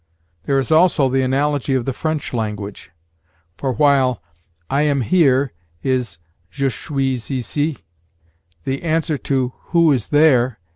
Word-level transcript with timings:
There 0.45 0.57
is 0.57 0.71
also 0.71 1.09
the 1.09 1.21
analogy 1.21 1.75
of 1.75 1.85
the 1.85 1.93
French 1.93 2.33
language; 2.33 2.89
for 3.55 3.71
while 3.71 4.19
'I 4.71 4.81
am 4.81 5.01
here' 5.01 5.53
is 5.83 6.17
je 6.49 6.69
suis 6.71 7.29
ici, 7.29 7.77
the 8.63 8.81
answer 8.81 9.19
to 9.19 9.53
'who 9.65 9.91
is 9.91 10.07
there?' 10.07 10.57